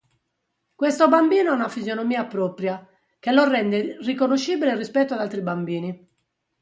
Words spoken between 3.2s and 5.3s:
lo rende riconoscibile rispetto ad